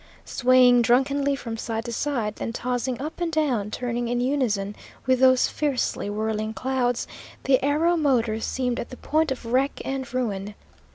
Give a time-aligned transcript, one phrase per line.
[0.25, 5.19] Swaying drunkenly from side to side, then tossing up and down, turning in unison with
[5.19, 7.07] those fiercely whirling clouds,
[7.43, 10.55] the aeromotor seemed at the point of wreck and ruin.